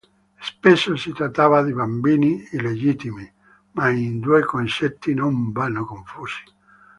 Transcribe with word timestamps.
Spesso 0.39 0.95
si 0.95 1.11
trattava 1.13 1.61
di 1.61 1.73
bambini 1.75 2.43
illegittimi, 2.53 3.31
ma 3.73 3.91
i 3.91 4.17
due 4.19 4.43
concetti 4.43 5.13
non 5.13 5.51
vanno 5.51 5.85
confusi. 5.85 6.43